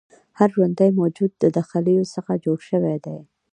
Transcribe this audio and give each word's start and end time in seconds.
هر 0.37 0.49
ژوندی 0.55 0.89
موجود 0.99 1.31
د 1.55 1.57
خلیو 1.69 2.03
څخه 2.13 2.31
جوړ 2.43 2.57
شوی 2.69 2.97
دی 3.05 3.17